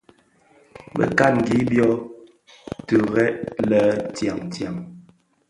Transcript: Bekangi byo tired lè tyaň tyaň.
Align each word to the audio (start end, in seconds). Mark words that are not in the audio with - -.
Bekangi 0.97 1.57
byo 1.71 1.89
tired 2.87 3.37
lè 3.69 3.81
tyaň 4.15 4.39
tyaň. 4.53 4.75